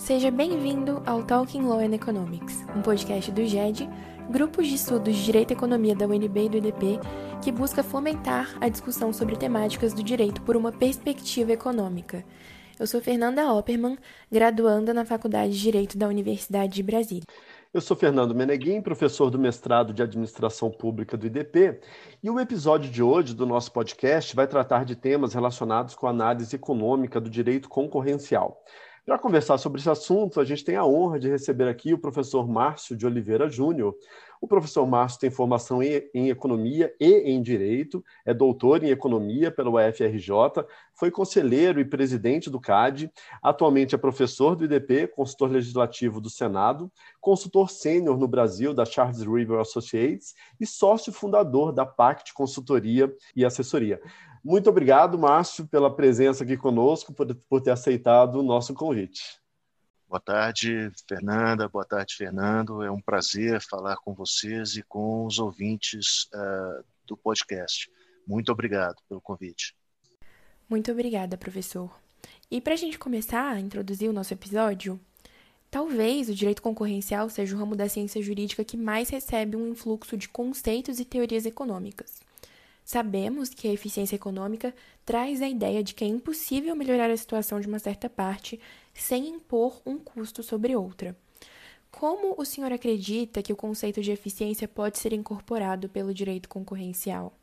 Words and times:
Seja 0.00 0.30
bem-vindo 0.30 1.02
ao 1.04 1.22
Talking 1.22 1.60
Law 1.60 1.80
and 1.80 1.94
Economics, 1.94 2.64
um 2.74 2.80
podcast 2.80 3.30
do 3.30 3.44
GED, 3.44 3.86
grupos 4.30 4.66
de 4.66 4.76
estudos 4.76 5.14
de 5.14 5.22
Direito 5.22 5.50
e 5.50 5.54
Economia 5.54 5.94
da 5.94 6.06
UNB 6.06 6.46
e 6.46 6.48
do 6.48 6.56
IDP, 6.56 6.98
que 7.44 7.52
busca 7.52 7.82
fomentar 7.82 8.56
a 8.62 8.70
discussão 8.70 9.12
sobre 9.12 9.36
temáticas 9.36 9.92
do 9.92 10.02
direito 10.02 10.40
por 10.40 10.56
uma 10.56 10.72
perspectiva 10.72 11.52
econômica. 11.52 12.24
Eu 12.78 12.86
sou 12.86 12.98
Fernanda 13.02 13.52
Opperman, 13.52 13.98
graduanda 14.32 14.94
na 14.94 15.04
Faculdade 15.04 15.52
de 15.52 15.60
Direito 15.60 15.98
da 15.98 16.08
Universidade 16.08 16.72
de 16.72 16.82
Brasília. 16.82 17.24
Eu 17.72 17.82
sou 17.82 17.94
Fernando 17.94 18.34
Meneguim, 18.34 18.80
professor 18.80 19.28
do 19.30 19.38
mestrado 19.38 19.92
de 19.92 20.02
Administração 20.02 20.70
Pública 20.70 21.14
do 21.14 21.26
IDP, 21.26 21.78
e 22.22 22.30
o 22.30 22.40
episódio 22.40 22.90
de 22.90 23.02
hoje 23.02 23.34
do 23.34 23.44
nosso 23.44 23.70
podcast 23.70 24.34
vai 24.34 24.46
tratar 24.46 24.86
de 24.86 24.96
temas 24.96 25.34
relacionados 25.34 25.94
com 25.94 26.06
a 26.06 26.10
análise 26.10 26.56
econômica 26.56 27.20
do 27.20 27.28
direito 27.28 27.68
concorrencial. 27.68 28.64
Para 29.04 29.18
conversar 29.18 29.58
sobre 29.58 29.80
esse 29.80 29.90
assunto, 29.90 30.40
a 30.40 30.44
gente 30.44 30.64
tem 30.64 30.76
a 30.76 30.84
honra 30.84 31.18
de 31.18 31.28
receber 31.28 31.68
aqui 31.68 31.92
o 31.92 31.98
professor 31.98 32.48
Márcio 32.48 32.96
de 32.96 33.06
Oliveira 33.06 33.48
Júnior. 33.48 33.96
O 34.40 34.48
professor 34.48 34.86
Márcio 34.86 35.20
tem 35.20 35.30
formação 35.30 35.82
em, 35.82 36.02
em, 36.14 36.30
Economia 36.30 36.94
e 36.98 37.30
em 37.30 37.42
Direito, 37.42 38.02
é 38.24 38.32
doutor 38.32 38.82
em 38.82 38.88
Economia 38.88 39.50
pela 39.50 39.70
UFRJ, 39.70 40.64
foi 40.94 41.10
conselheiro 41.10 41.78
e 41.78 41.84
presidente 41.84 42.48
do 42.48 42.58
CAD, 42.58 43.12
atualmente 43.42 43.94
é 43.94 43.98
professor 43.98 44.56
do 44.56 44.64
IDP, 44.64 45.08
consultor 45.08 45.50
legislativo 45.50 46.22
do 46.22 46.30
Senado, 46.30 46.90
consultor 47.20 47.70
sênior 47.70 48.16
no 48.16 48.26
Brasil 48.26 48.72
da 48.72 48.86
Charles 48.86 49.20
River 49.20 49.60
Associates 49.60 50.34
e 50.58 50.66
sócio 50.66 51.12
fundador 51.12 51.70
da 51.70 51.84
Pact 51.84 52.32
Consultoria 52.32 53.14
e 53.36 53.44
Assessoria. 53.44 54.00
Muito 54.42 54.70
obrigado, 54.70 55.18
Márcio, 55.18 55.66
pela 55.66 55.94
presença 55.94 56.44
aqui 56.44 56.56
conosco, 56.56 57.12
por, 57.12 57.34
por 57.46 57.60
ter 57.60 57.72
aceitado 57.72 58.36
o 58.36 58.42
nosso 58.42 58.72
convite. 58.72 59.39
Boa 60.10 60.20
tarde, 60.20 60.90
Fernanda. 61.08 61.68
Boa 61.68 61.84
tarde, 61.84 62.16
Fernando. 62.16 62.82
É 62.82 62.90
um 62.90 63.00
prazer 63.00 63.62
falar 63.62 63.94
com 63.98 64.12
vocês 64.12 64.74
e 64.74 64.82
com 64.82 65.24
os 65.24 65.38
ouvintes 65.38 66.24
uh, 66.34 66.84
do 67.06 67.16
podcast. 67.16 67.88
Muito 68.26 68.50
obrigado 68.50 68.96
pelo 69.08 69.20
convite. 69.20 69.72
Muito 70.68 70.90
obrigada, 70.90 71.38
professor. 71.38 71.96
E 72.50 72.60
para 72.60 72.74
a 72.74 72.76
gente 72.76 72.98
começar 72.98 73.52
a 73.52 73.60
introduzir 73.60 74.10
o 74.10 74.12
nosso 74.12 74.34
episódio, 74.34 74.98
talvez 75.70 76.28
o 76.28 76.34
direito 76.34 76.60
concorrencial 76.60 77.30
seja 77.30 77.54
o 77.54 77.58
ramo 77.60 77.76
da 77.76 77.88
ciência 77.88 78.20
jurídica 78.20 78.64
que 78.64 78.76
mais 78.76 79.10
recebe 79.10 79.56
um 79.56 79.68
influxo 79.68 80.16
de 80.16 80.28
conceitos 80.28 80.98
e 80.98 81.04
teorias 81.04 81.46
econômicas. 81.46 82.20
Sabemos 82.84 83.50
que 83.50 83.68
a 83.68 83.72
eficiência 83.72 84.16
econômica 84.16 84.74
traz 85.06 85.40
a 85.40 85.48
ideia 85.48 85.84
de 85.84 85.94
que 85.94 86.02
é 86.02 86.08
impossível 86.08 86.74
melhorar 86.74 87.08
a 87.08 87.16
situação 87.16 87.60
de 87.60 87.68
uma 87.68 87.78
certa 87.78 88.10
parte 88.10 88.58
sem 88.92 89.28
impor 89.28 89.80
um 89.84 89.98
custo 89.98 90.42
sobre 90.42 90.76
outra. 90.76 91.16
Como 91.90 92.34
o 92.38 92.44
senhor 92.44 92.72
acredita 92.72 93.42
que 93.42 93.52
o 93.52 93.56
conceito 93.56 94.00
de 94.00 94.12
eficiência 94.12 94.68
pode 94.68 94.98
ser 94.98 95.12
incorporado 95.12 95.88
pelo 95.88 96.14
direito 96.14 96.48
concorrencial? 96.48 97.36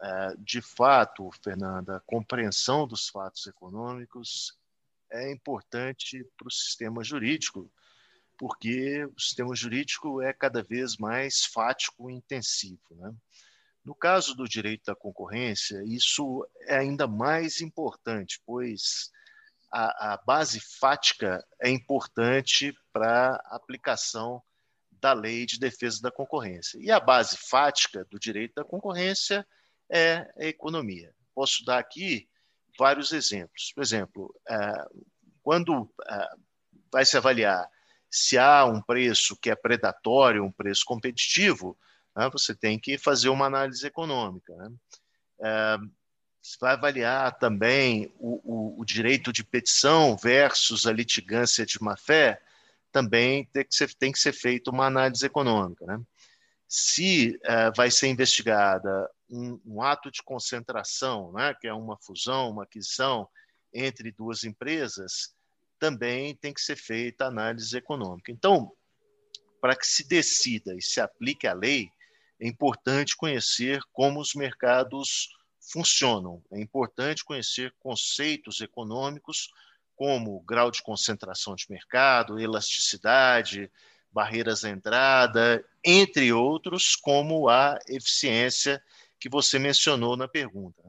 É, 0.00 0.34
de 0.38 0.62
fato, 0.62 1.30
Fernanda, 1.42 1.96
a 1.96 2.00
compreensão 2.00 2.86
dos 2.86 3.08
fatos 3.08 3.46
econômicos 3.46 4.56
é 5.10 5.30
importante 5.30 6.24
para 6.36 6.48
o 6.48 6.52
sistema 6.52 7.02
jurídico, 7.02 7.70
porque 8.38 9.04
o 9.04 9.20
sistema 9.20 9.54
jurídico 9.54 10.22
é 10.22 10.32
cada 10.32 10.62
vez 10.62 10.96
mais 10.96 11.44
fático 11.44 12.08
e 12.08 12.14
intensivo. 12.14 12.80
Né? 12.92 13.12
No 13.84 13.94
caso 13.94 14.34
do 14.34 14.48
direito 14.48 14.84
da 14.84 14.94
concorrência, 14.94 15.82
isso 15.84 16.46
é 16.66 16.78
ainda 16.78 17.06
mais 17.06 17.60
importante, 17.60 18.40
pois 18.46 19.10
a, 19.70 20.14
a 20.14 20.16
base 20.18 20.60
fática 20.60 21.44
é 21.62 21.70
importante 21.70 22.74
para 22.92 23.40
a 23.46 23.56
aplicação 23.56 24.42
da 24.92 25.12
lei 25.12 25.46
de 25.46 25.58
defesa 25.58 26.00
da 26.02 26.10
concorrência. 26.10 26.78
E 26.80 26.90
a 26.90 26.98
base 26.98 27.36
fática 27.36 28.04
do 28.10 28.18
direito 28.18 28.54
da 28.54 28.64
concorrência 28.64 29.46
é 29.90 30.30
a 30.36 30.44
economia. 30.44 31.14
Posso 31.34 31.64
dar 31.64 31.78
aqui 31.78 32.28
vários 32.78 33.12
exemplos. 33.12 33.72
Por 33.74 33.82
exemplo, 33.82 34.34
é, 34.48 34.56
quando 35.42 35.92
é, 36.08 36.28
vai 36.90 37.04
se 37.04 37.16
avaliar 37.16 37.68
se 38.10 38.38
há 38.38 38.64
um 38.64 38.80
preço 38.80 39.36
que 39.36 39.50
é 39.50 39.54
predatório, 39.54 40.44
um 40.44 40.52
preço 40.52 40.82
competitivo, 40.86 41.78
né? 42.16 42.28
você 42.32 42.54
tem 42.54 42.78
que 42.78 42.96
fazer 42.96 43.28
uma 43.28 43.46
análise 43.46 43.86
econômica. 43.86 44.54
Vai 46.60 46.74
avaliar 46.74 47.38
também 47.38 48.12
o, 48.18 48.40
o, 48.44 48.80
o, 48.80 48.84
direito 48.84 49.32
de 49.32 49.44
petição 49.44 50.16
versus 50.16 50.86
a 50.86 50.92
litigância 50.92 51.66
de 51.66 51.82
má-fé, 51.82 52.40
também 52.90 53.44
tem 53.52 53.64
que, 53.64 53.74
ser, 53.74 53.92
tem 53.94 54.12
que 54.12 54.18
ser 54.18 54.32
feita 54.32 54.70
uma 54.70 54.86
análise 54.86 55.24
econômica. 55.24 55.84
Né? 55.84 56.00
Se 56.66 57.38
é, 57.44 57.70
vai 57.72 57.90
ser 57.90 58.08
investigada 58.08 59.10
um, 59.30 59.60
um, 59.66 59.82
ato 59.82 60.10
de 60.10 60.22
concentração, 60.22 61.32
né, 61.32 61.54
que 61.60 61.68
é 61.68 61.72
uma 61.72 61.98
fusão, 61.98 62.50
uma 62.50 62.62
aquisição 62.62 63.28
entre 63.72 64.10
duas 64.10 64.44
empresas, 64.44 65.34
também 65.78 66.34
tem 66.34 66.52
que 66.52 66.60
ser 66.60 66.76
feita 66.76 67.26
análise 67.26 67.76
econômica. 67.76 68.32
Então, 68.32 68.72
para 69.60 69.76
que 69.76 69.86
se 69.86 70.06
decida 70.06 70.74
e 70.74 70.82
se 70.82 71.00
aplique 71.00 71.46
a 71.46 71.52
lei, 71.52 71.90
é 72.40 72.46
importante 72.46 73.16
conhecer 73.16 73.80
como 73.92 74.20
os 74.20 74.34
mercados 74.34 75.28
funcionam. 75.70 76.42
É 76.50 76.60
importante 76.60 77.24
conhecer 77.24 77.74
conceitos 77.78 78.60
econômicos 78.60 79.50
como 79.94 80.40
grau 80.40 80.70
de 80.70 80.82
concentração 80.82 81.54
de 81.54 81.66
mercado, 81.68 82.38
elasticidade, 82.38 83.70
barreiras 84.10 84.64
à 84.64 84.70
entrada, 84.70 85.64
entre 85.84 86.32
outros, 86.32 86.96
como 86.96 87.48
a 87.48 87.78
eficiência 87.88 88.82
que 89.18 89.28
você 89.28 89.58
mencionou 89.58 90.16
na 90.16 90.28
pergunta. 90.28 90.82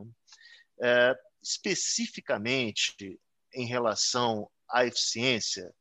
É, 0.81 1.17
especificamente 1.41 3.19
em 3.53 3.65
relação 3.65 4.49
à 4.69 4.85
eficiência, 4.85 5.73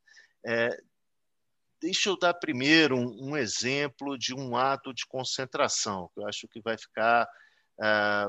é, 0.44 0.76
Deixa 1.80 2.08
eu 2.08 2.18
dar 2.18 2.34
primeiro 2.34 2.96
um, 2.96 3.30
um, 3.30 3.36
exemplo 3.36 4.18
de 4.18 4.34
um 4.34 4.56
ato 4.56 4.92
de 4.92 5.06
concentração, 5.06 6.10
que 6.12 6.18
eu 6.18 6.26
acho 6.26 6.48
que 6.48 6.60
vai 6.60 6.76
ficar 6.76 7.28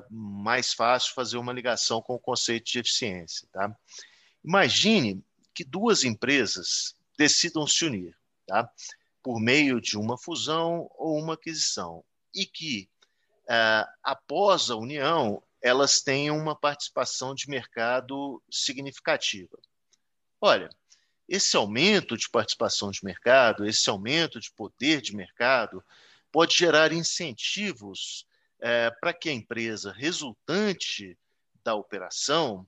mais 0.10 0.74
fácil 0.74 1.14
fazer 1.14 1.38
uma 1.38 1.54
ligação 1.54 2.02
com 2.02 2.14
o 2.16 2.20
conceito 2.20 2.72
de 2.72 2.80
eficiência. 2.80 3.48
Tá? 3.52 3.76
Imagine 4.44 5.24
que 5.54 5.64
duas 5.64 6.04
empresas 6.04 6.96
decidam 7.18 7.66
se 7.68 7.86
unir 7.86 8.16
tá? 8.46 8.70
por 9.24 9.40
meio 9.40 9.82
de 9.82 9.98
uma 9.98 10.18
fusão 10.18 10.90
ou 10.96 11.18
uma 11.18 11.34
aquisição, 11.34 12.04
e 12.34 12.46
que, 12.46 12.90
uh, 13.46 13.90
após 14.04 14.70
a 14.70 14.76
união, 14.76 15.44
elas 15.62 16.02
tenham 16.02 16.38
uma 16.38 16.56
participação 16.56 17.36
de 17.36 17.50
mercado 17.50 18.42
significativa. 18.50 19.58
Olha, 20.40 20.70
esse 21.28 21.58
aumento 21.58 22.16
de 22.16 22.30
participação 22.30 22.92
de 22.92 23.04
mercado, 23.04 23.66
esse 23.66 23.90
aumento 23.90 24.40
de 24.40 24.52
poder 24.52 25.02
de 25.02 25.16
mercado, 25.16 25.84
pode 26.32 26.56
gerar 26.56 26.94
incentivos 26.94 28.26
é, 28.62 28.92
para 28.92 29.14
que 29.14 29.30
a 29.30 29.34
empresa 29.34 29.92
resultante 29.92 31.18
da 31.64 31.76
operação 31.76 32.68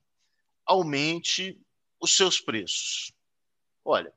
aumente 0.64 1.58
os 2.00 2.16
seus 2.16 2.40
preços. 2.40 3.12
Olha, 3.84 4.12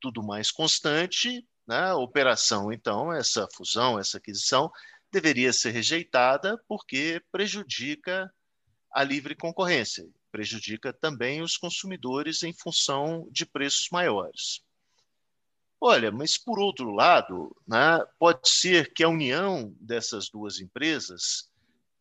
tudo 0.00 0.22
mais 0.22 0.50
constante, 0.50 1.46
né? 1.66 1.90
a 1.90 1.96
operação, 1.96 2.72
então, 2.72 3.12
essa 3.12 3.48
fusão, 3.54 3.98
essa 3.98 4.18
aquisição, 4.18 4.70
deveria 5.10 5.52
ser 5.52 5.70
rejeitada 5.70 6.62
porque 6.68 7.22
prejudica 7.30 8.32
a 8.90 9.02
livre 9.04 9.34
concorrência 9.34 10.04
prejudica 10.30 10.92
também 10.92 11.42
os 11.42 11.56
consumidores 11.56 12.42
em 12.42 12.52
função 12.52 13.28
de 13.30 13.46
preços 13.46 13.88
maiores. 13.90 14.62
Olha, 15.80 16.10
mas 16.10 16.36
por 16.36 16.58
outro 16.58 16.90
lado, 16.90 17.54
né, 17.66 18.04
pode 18.18 18.48
ser 18.48 18.92
que 18.92 19.04
a 19.04 19.08
união 19.08 19.72
dessas 19.80 20.28
duas 20.28 20.58
empresas 20.58 21.48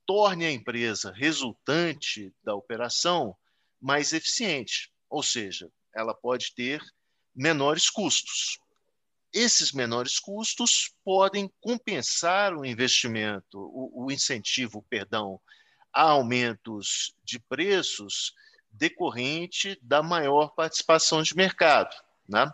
torne 0.05 0.45
a 0.45 0.51
empresa 0.51 1.11
resultante 1.11 2.33
da 2.43 2.55
operação 2.55 3.35
mais 3.79 4.13
eficiente, 4.13 4.91
ou 5.09 5.21
seja, 5.21 5.69
ela 5.93 6.13
pode 6.13 6.55
ter 6.55 6.81
menores 7.35 7.89
custos. 7.89 8.57
Esses 9.31 9.71
menores 9.71 10.17
custos 10.19 10.95
podem 11.03 11.51
compensar 11.61 12.55
o 12.55 12.65
investimento, 12.65 13.59
o, 13.59 14.05
o 14.05 14.11
incentivo, 14.11 14.83
perdão, 14.89 15.39
a 15.93 16.03
aumentos 16.03 17.13
de 17.23 17.37
preços 17.37 18.33
decorrente 18.71 19.77
da 19.81 20.01
maior 20.01 20.49
participação 20.55 21.21
de 21.21 21.35
mercado, 21.35 21.95
né? 22.27 22.51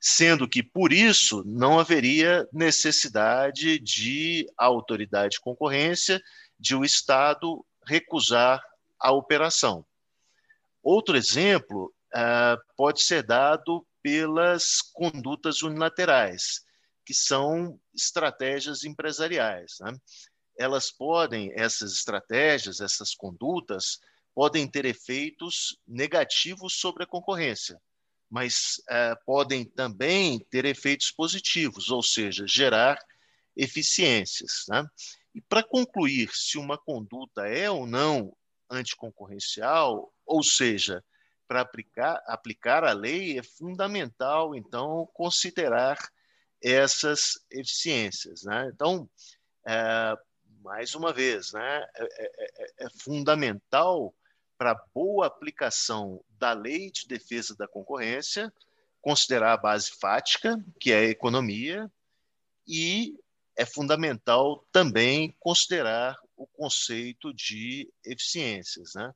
Sendo 0.00 0.48
que, 0.48 0.62
por 0.62 0.92
isso, 0.92 1.42
não 1.44 1.78
haveria 1.78 2.48
necessidade 2.52 3.78
de 3.78 4.46
a 4.56 4.66
autoridade 4.66 5.32
de 5.32 5.40
concorrência, 5.40 6.22
de 6.58 6.74
o 6.74 6.84
Estado 6.84 7.64
recusar 7.84 8.62
a 8.98 9.12
operação. 9.12 9.84
Outro 10.82 11.16
exemplo 11.16 11.92
uh, 12.14 12.58
pode 12.76 13.02
ser 13.02 13.22
dado 13.22 13.86
pelas 14.02 14.80
condutas 14.80 15.62
unilaterais, 15.62 16.62
que 17.04 17.14
são 17.14 17.78
estratégias 17.94 18.84
empresariais. 18.84 19.76
Né? 19.80 19.92
Elas 20.56 20.90
podem, 20.90 21.52
essas 21.54 21.92
estratégias, 21.92 22.80
essas 22.80 23.14
condutas, 23.14 23.98
podem 24.34 24.68
ter 24.68 24.84
efeitos 24.84 25.76
negativos 25.86 26.74
sobre 26.74 27.02
a 27.02 27.06
concorrência, 27.06 27.80
mas 28.30 28.82
eh, 28.88 29.14
podem 29.24 29.64
também 29.64 30.38
ter 30.50 30.64
efeitos 30.64 31.10
positivos, 31.10 31.90
ou 31.90 32.02
seja, 32.02 32.46
gerar 32.46 32.98
eficiências. 33.56 34.64
Né? 34.68 34.86
E 35.34 35.40
para 35.40 35.62
concluir 35.62 36.30
se 36.32 36.58
uma 36.58 36.76
conduta 36.76 37.46
é 37.46 37.70
ou 37.70 37.86
não 37.86 38.36
anticoncorrencial, 38.70 40.12
ou 40.26 40.42
seja, 40.42 41.02
para 41.46 41.62
aplicar, 41.62 42.22
aplicar 42.26 42.84
a 42.84 42.92
lei, 42.92 43.38
é 43.38 43.42
fundamental, 43.42 44.54
então, 44.54 45.08
considerar 45.14 45.96
essas 46.62 47.38
eficiências. 47.50 48.42
Né? 48.42 48.70
Então, 48.74 49.08
é, 49.66 50.14
mais 50.62 50.94
uma 50.94 51.12
vez, 51.12 51.52
né, 51.52 51.86
é, 51.94 52.04
é, 52.04 52.64
é, 52.84 52.86
é 52.86 52.90
fundamental 53.02 54.14
para 54.58 54.74
boa 54.92 55.26
aplicação 55.26 56.22
da 56.30 56.52
lei 56.52 56.90
de 56.90 57.06
defesa 57.06 57.56
da 57.56 57.68
concorrência 57.68 58.52
considerar 59.00 59.52
a 59.52 59.56
base 59.56 59.92
fática, 59.92 60.62
que 60.80 60.92
é 60.92 60.98
a 60.98 61.04
economia, 61.04 61.90
e 62.66 63.16
é 63.56 63.64
fundamental 63.64 64.66
também 64.70 65.34
considerar 65.40 66.18
o 66.36 66.46
conceito 66.46 67.32
de 67.32 67.90
eficiências. 68.04 68.94
Né? 68.94 69.14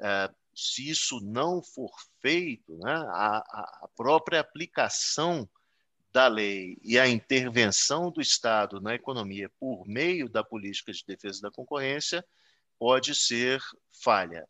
É, 0.00 0.30
se 0.54 0.88
isso 0.88 1.20
não 1.20 1.62
for 1.62 1.90
feito, 2.20 2.76
né, 2.78 2.92
a, 2.92 3.38
a 3.38 3.88
própria 3.96 4.40
aplicação 4.40 5.48
da 6.12 6.28
lei 6.28 6.78
e 6.82 6.96
a 6.96 7.08
intervenção 7.08 8.10
do 8.10 8.20
Estado 8.20 8.80
na 8.80 8.94
economia 8.94 9.50
por 9.58 9.84
meio 9.86 10.28
da 10.28 10.44
política 10.44 10.92
de 10.92 11.04
defesa 11.04 11.42
da 11.42 11.50
concorrência 11.50 12.24
pode 12.78 13.14
ser 13.14 13.60
falha. 14.02 14.46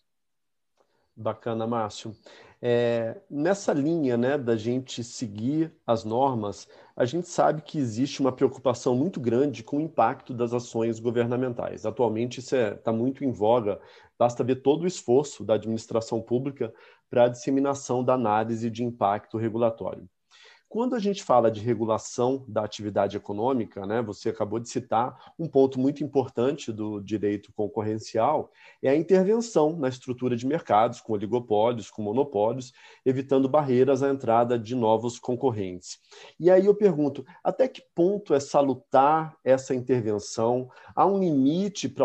Bacana, 1.16 1.66
Márcio. 1.66 2.14
É, 2.60 3.20
nessa 3.30 3.72
linha 3.72 4.16
né, 4.16 4.38
da 4.38 4.56
gente 4.56 5.04
seguir 5.04 5.72
as 5.86 6.02
normas, 6.04 6.66
a 6.96 7.04
gente 7.04 7.28
sabe 7.28 7.62
que 7.62 7.78
existe 7.78 8.20
uma 8.20 8.32
preocupação 8.32 8.96
muito 8.96 9.20
grande 9.20 9.62
com 9.62 9.76
o 9.76 9.80
impacto 9.80 10.32
das 10.32 10.52
ações 10.52 10.98
governamentais. 10.98 11.84
Atualmente, 11.84 12.40
isso 12.40 12.56
está 12.56 12.68
é, 12.68 12.74
tá 12.74 12.92
muito 12.92 13.24
em 13.24 13.30
voga, 13.30 13.80
basta 14.18 14.42
ver 14.42 14.56
todo 14.56 14.82
o 14.82 14.86
esforço 14.86 15.44
da 15.44 15.54
administração 15.54 16.22
pública 16.22 16.72
para 17.10 17.24
a 17.24 17.28
disseminação 17.28 18.02
da 18.02 18.14
análise 18.14 18.70
de 18.70 18.82
impacto 18.82 19.36
regulatório. 19.38 20.08
Quando 20.74 20.96
a 20.96 20.98
gente 20.98 21.22
fala 21.22 21.52
de 21.52 21.60
regulação 21.60 22.44
da 22.48 22.64
atividade 22.64 23.16
econômica, 23.16 23.86
né, 23.86 24.02
você 24.02 24.30
acabou 24.30 24.58
de 24.58 24.68
citar 24.68 25.32
um 25.38 25.46
ponto 25.46 25.78
muito 25.78 26.02
importante 26.02 26.72
do 26.72 27.00
direito 27.00 27.52
concorrencial, 27.52 28.50
é 28.82 28.90
a 28.90 28.96
intervenção 28.96 29.76
na 29.76 29.88
estrutura 29.88 30.34
de 30.34 30.44
mercados, 30.44 31.00
com 31.00 31.12
oligopólios, 31.12 31.92
com 31.92 32.02
monopólios, 32.02 32.72
evitando 33.06 33.48
barreiras 33.48 34.02
à 34.02 34.10
entrada 34.10 34.58
de 34.58 34.74
novos 34.74 35.16
concorrentes. 35.16 36.00
E 36.40 36.50
aí 36.50 36.66
eu 36.66 36.74
pergunto, 36.74 37.24
até 37.44 37.68
que 37.68 37.80
ponto 37.94 38.34
é 38.34 38.40
salutar 38.40 39.36
essa 39.44 39.76
intervenção? 39.76 40.68
Há 40.92 41.06
um 41.06 41.20
limite 41.20 41.88
para 41.88 42.04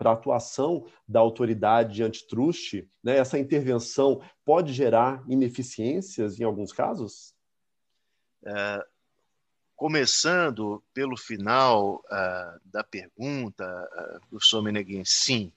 a 0.00 0.10
atuação 0.10 0.84
da 1.06 1.20
autoridade 1.20 2.02
antitruste? 2.02 2.90
Né? 3.04 3.18
Essa 3.18 3.38
intervenção 3.38 4.20
pode 4.44 4.72
gerar 4.72 5.22
ineficiências 5.28 6.40
em 6.40 6.42
alguns 6.42 6.72
casos? 6.72 7.40
É, 8.44 8.86
começando 9.76 10.82
pelo 10.94 11.16
final 11.16 11.96
uh, 11.96 12.60
da 12.64 12.84
pergunta, 12.84 13.64
uh, 13.66 14.28
professor 14.28 14.62
Meneguin, 14.62 15.04
sim. 15.04 15.52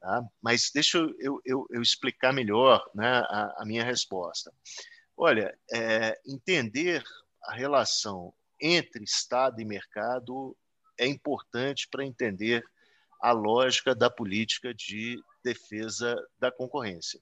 Tá? 0.00 0.24
Mas 0.42 0.70
deixa 0.72 0.98
eu, 0.98 1.40
eu, 1.44 1.66
eu, 1.70 1.80
explicar 1.80 2.32
melhor 2.32 2.88
né, 2.94 3.18
a, 3.28 3.62
a 3.62 3.64
minha 3.64 3.84
resposta. 3.84 4.52
Olha, 5.16 5.56
é, 5.72 6.20
entender 6.26 7.04
a 7.44 7.52
relação 7.54 8.32
entre 8.60 9.04
Estado 9.04 9.60
e 9.60 9.64
mercado 9.64 10.56
é 10.98 11.06
importante 11.06 11.88
para 11.88 12.04
entender 12.04 12.64
a 13.20 13.32
lógica 13.32 13.94
da 13.94 14.10
política 14.10 14.72
de 14.74 15.20
defesa 15.44 16.16
da 16.38 16.50
concorrência. 16.50 17.20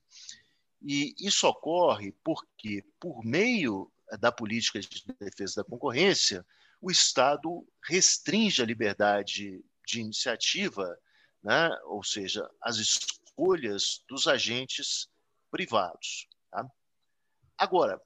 E 0.83 1.15
isso 1.19 1.47
ocorre 1.47 2.13
porque, 2.23 2.85
por 3.01 3.25
meio 3.25 3.91
da 4.21 4.31
política 4.31 4.81
de 4.81 5.05
defesa 5.19 5.63
da 5.63 5.65
concorrência, 5.65 6.45
o 6.81 6.91
Estado 6.91 7.67
restringe 7.85 8.63
a 8.63 8.67
liberdade 8.67 9.65
de 9.87 10.01
iniciativa, 10.01 10.97
né? 11.43 11.71
ou 11.85 12.03
seja, 12.05 12.49
as 12.63 12.77
escolhas 12.77 14.05
dos 14.09 14.27
agentes 14.27 15.09
privados. 15.51 16.29
Tá? 16.51 16.67
Agora, 17.57 18.01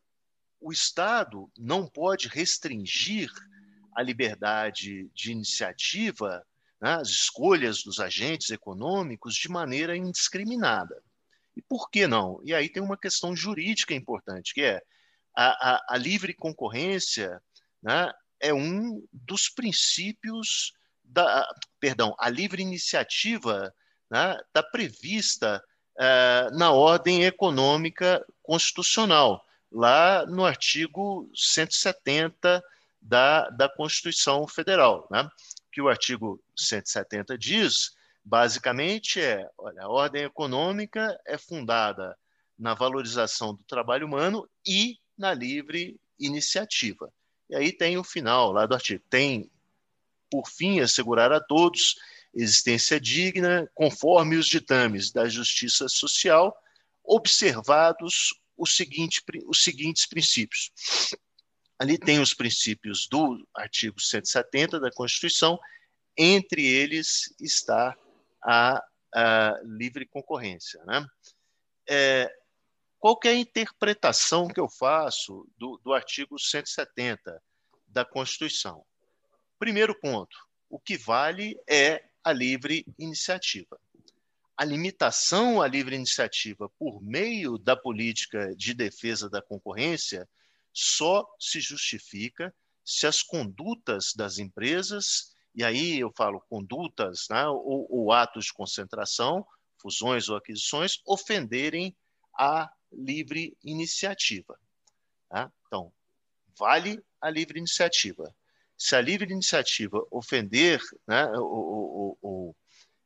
o 0.61 0.73
Estado 0.73 1.51
não 1.59 1.87
pode 1.87 2.29
restringir 2.29 3.31
a 3.97 4.03
liberdade 4.03 5.11
de 5.15 5.33
iniciativa, 5.33 6.47
né? 6.81 6.95
as 6.95 7.09
escolhas 7.09 7.83
dos 7.83 7.99
agentes 7.99 8.51
econômicos, 8.51 9.35
de 9.35 9.49
maneira 9.49 9.97
indiscriminada. 9.97 11.03
E 11.57 11.63
por 11.63 11.91
que 11.91 12.07
não? 12.07 12.41
E 12.45 12.55
aí 12.55 12.69
tem 12.69 12.83
uma 12.83 12.97
questão 12.97 13.35
jurídica 13.35 13.95
importante, 13.95 14.55
que 14.55 14.63
é 14.63 14.83
a, 15.37 15.75
a, 15.75 15.85
a 15.91 15.97
livre 15.97 16.35
concorrência 16.35 17.41
né, 17.83 18.13
é 18.41 18.53
um 18.53 19.07
dos 19.13 19.49
princípios 19.49 20.73
da, 21.05 21.49
perdão, 21.79 22.15
a 22.19 22.29
livre 22.29 22.63
iniciativa 22.63 23.75
está 24.05 24.29
né, 24.35 24.41
tá 24.53 24.63
prevista 24.63 25.63
uh, 25.97 26.57
na 26.57 26.73
ordem 26.73 27.25
econômica 27.25 28.25
constitucional, 28.43 29.45
lá 29.71 30.27
no 30.27 30.45
artigo 30.45 31.31
170 31.35 32.63
da, 33.01 33.49
da 33.51 33.69
Constituição 33.69 34.47
Federal, 34.47 35.07
né? 35.11 35.29
que 35.73 35.81
o 35.81 35.89
artigo 35.89 36.43
170 36.57 37.39
diz, 37.39 37.93
basicamente, 38.25 39.21
é, 39.21 39.49
olha, 39.57 39.83
a 39.83 39.89
ordem 39.89 40.25
econômica 40.25 41.19
é 41.27 41.39
fundada 41.39 42.17
na 42.59 42.75
valorização 42.75 43.55
do 43.55 43.63
trabalho 43.65 44.07
humano 44.07 44.49
e 44.67 44.99
na 45.21 45.35
livre 45.35 46.01
iniciativa. 46.19 47.13
E 47.49 47.55
aí 47.55 47.73
tem 47.73 47.99
o 47.99 48.03
final 48.05 48.53
lá 48.53 48.65
do 48.65 48.75
artigo. 48.75 49.05
Tem, 49.11 49.51
por 50.31 50.49
fim, 50.49 50.81
assegurar 50.81 51.31
a 51.31 51.41
todos 51.41 51.97
existência 52.33 52.99
digna, 52.99 53.71
conforme 53.75 54.37
os 54.37 54.47
ditames 54.47 55.13
da 55.13 55.29
justiça 55.29 55.89
social, 55.89 56.57
observados 57.05 58.33
os, 58.57 58.75
seguinte, 58.75 59.23
os 59.47 59.63
seguintes 59.63 60.07
princípios. 60.07 60.73
Ali 61.79 61.99
tem 61.99 62.19
os 62.21 62.33
princípios 62.33 63.07
do 63.09 63.47
artigo 63.55 64.01
170 64.01 64.81
da 64.81 64.91
Constituição, 64.91 65.59
entre 66.17 66.65
eles 66.65 67.35
está 67.41 67.97
a, 68.43 68.83
a 69.15 69.61
livre 69.65 70.07
concorrência. 70.07 70.83
Né? 70.85 71.07
É, 71.89 72.40
qual 73.01 73.19
é 73.25 73.31
a 73.31 73.35
interpretação 73.35 74.47
que 74.47 74.61
eu 74.61 74.69
faço 74.69 75.49
do, 75.57 75.81
do 75.83 75.95
artigo 75.95 76.39
170 76.39 77.43
da 77.89 78.05
Constituição? 78.05 78.85
Primeiro 79.59 79.99
ponto, 79.99 80.37
o 80.69 80.79
que 80.79 80.99
vale 80.99 81.59
é 81.67 82.05
a 82.23 82.31
livre 82.31 82.85
iniciativa. 82.99 83.81
A 84.55 84.67
limitação 84.67 85.63
à 85.63 85.67
livre 85.67 85.97
iniciativa 85.97 86.69
por 86.79 87.03
meio 87.03 87.57
da 87.57 87.75
política 87.75 88.55
de 88.55 88.75
defesa 88.75 89.31
da 89.31 89.41
concorrência 89.41 90.29
só 90.71 91.27
se 91.39 91.59
justifica 91.59 92.55
se 92.85 93.07
as 93.07 93.23
condutas 93.23 94.13
das 94.15 94.37
empresas, 94.37 95.35
e 95.55 95.65
aí 95.65 95.99
eu 95.99 96.13
falo 96.15 96.43
condutas 96.51 97.27
né, 97.31 97.47
ou, 97.47 97.87
ou 97.91 98.13
atos 98.13 98.47
de 98.47 98.53
concentração, 98.53 99.47
fusões 99.79 100.29
ou 100.29 100.37
aquisições, 100.37 101.01
ofenderem 101.07 101.97
a 102.39 102.71
livre 102.93 103.57
iniciativa. 103.63 104.59
Tá? 105.29 105.51
Então, 105.67 105.93
vale 106.57 107.03
a 107.21 107.31
livre 107.31 107.59
iniciativa. 107.59 108.35
Se 108.77 108.97
a 108.97 109.01
livre 109.01 109.31
iniciativa 109.31 110.05
ofender, 110.11 110.81
né, 111.07 111.27
o, 111.37 111.43
o, 111.43 112.19
o, 112.23 112.57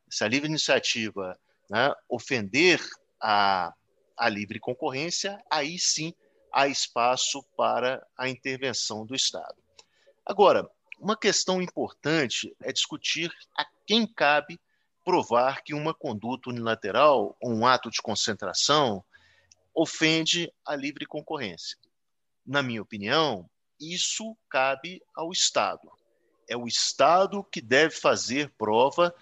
se 0.08 0.24
a 0.24 0.28
livre 0.28 0.48
iniciativa 0.48 1.38
né, 1.68 1.92
ofender 2.08 2.80
a, 3.20 3.74
a 4.16 4.28
livre 4.28 4.60
concorrência, 4.60 5.42
aí 5.50 5.78
sim 5.78 6.14
há 6.52 6.68
espaço 6.68 7.42
para 7.56 8.06
a 8.16 8.28
intervenção 8.28 9.04
do 9.04 9.14
Estado. 9.14 9.56
Agora, 10.24 10.70
uma 10.98 11.16
questão 11.16 11.60
importante 11.60 12.54
é 12.62 12.72
discutir 12.72 13.32
a 13.56 13.66
quem 13.86 14.06
cabe 14.06 14.60
provar 15.04 15.62
que 15.62 15.74
uma 15.74 15.92
conduta 15.92 16.48
unilateral, 16.48 17.36
um 17.42 17.66
ato 17.66 17.90
de 17.90 18.00
concentração, 18.00 19.04
ofende 19.74 20.52
a 20.64 20.76
livre 20.76 21.04
concorrência. 21.06 21.76
Na 22.46 22.62
minha 22.62 22.82
opinião, 22.82 23.48
isso 23.80 24.36
cabe 24.48 25.02
ao 25.14 25.32
Estado. 25.32 25.90
É 26.48 26.56
o 26.56 26.68
Estado 26.68 27.42
que 27.44 27.60
deve 27.60 27.94
fazer 27.94 28.50
prova 28.56 29.14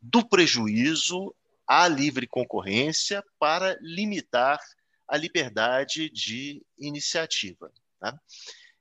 do 0.00 0.26
prejuízo 0.26 1.34
à 1.66 1.86
livre 1.86 2.26
concorrência 2.26 3.24
para 3.38 3.78
limitar 3.80 4.58
a 5.06 5.16
liberdade 5.16 6.10
de 6.10 6.64
iniciativa. 6.78 7.70
Tá? 8.00 8.18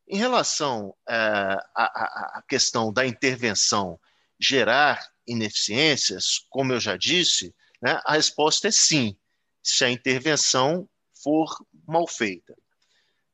Em 0.08 0.18
relação 0.18 0.96
à, 1.08 2.38
à 2.38 2.44
questão 2.48 2.92
da 2.92 3.06
intervenção 3.06 4.00
gerar 4.40 5.12
ineficiências, 5.28 6.46
como 6.50 6.74
eu 6.74 6.80
já 6.80 6.98
disse, 6.98 7.54
né, 7.82 8.02
a 8.06 8.14
resposta 8.14 8.68
é 8.68 8.72
sim, 8.72 9.16
se 9.64 9.86
a 9.86 9.92
intervenção 9.92 10.90
for 11.22 11.66
mal 11.88 12.08
feita. 12.08 12.56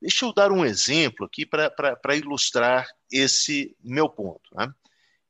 Deixa 0.01 0.25
eu 0.25 0.34
dar 0.34 0.51
um 0.51 0.63
exemplo 0.63 1.25
aqui 1.25 1.46
para 1.46 2.15
ilustrar 2.15 2.88
esse 3.12 3.75
meu 3.84 4.08
ponto. 4.08 4.56
Né? 4.56 4.72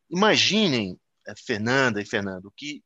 Imaginem, 0.10 1.00
eh, 1.26 1.34
Fernanda 1.36 2.02
e 2.02 2.06
Fernando, 2.06 2.52
que 2.52 2.84